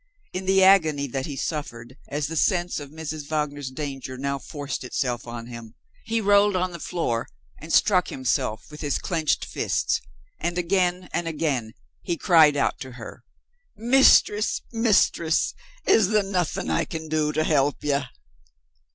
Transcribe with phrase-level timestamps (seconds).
[0.33, 3.27] In the agony that he suffered, as the sense of Mrs.
[3.29, 7.27] Wagner's danger now forced itself on him, he rolled on the floor,
[7.61, 10.01] and struck himself with his clenched fists.
[10.39, 13.23] And, again and again, he cried out to her,
[13.77, 14.63] "Mistress!
[14.73, 15.53] Mistress!
[15.85, 18.01] is there nothing I can do to help you?"